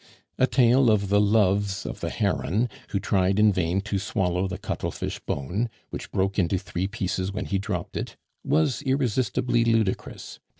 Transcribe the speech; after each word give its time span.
A 0.39 0.47
tale 0.47 0.89
of 0.89 1.09
the 1.09 1.21
loves 1.21 1.85
of 1.85 1.99
the 1.99 2.09
Heron, 2.09 2.69
who 2.89 2.99
tried 2.99 3.37
in 3.37 3.53
vain 3.53 3.81
to 3.81 3.99
swallow 3.99 4.47
the 4.47 4.57
Cuttlefish 4.57 5.19
bone, 5.27 5.69
which 5.91 6.09
broke 6.11 6.39
into 6.39 6.57
three 6.57 6.87
pieces 6.87 7.31
when 7.31 7.45
he 7.45 7.59
dropped 7.59 7.95
it, 7.95 8.17
was 8.43 8.81
irresistibly 8.81 9.63
ludicrous. 9.63 10.39